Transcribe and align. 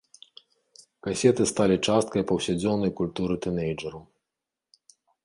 Касеты 1.07 1.43
сталі 1.51 1.77
часткай 1.87 2.25
паўсядзённая 2.31 2.89
культуры 3.01 3.35
тынэйджэраў. 3.47 4.03